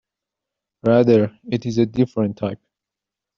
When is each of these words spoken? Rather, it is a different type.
Rather, 0.81 1.37
it 1.51 1.63
is 1.67 1.77
a 1.77 1.85
different 1.85 2.35
type. 2.35 2.59